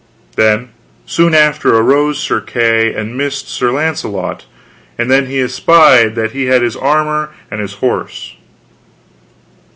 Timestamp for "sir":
2.17-2.41, 3.47-3.69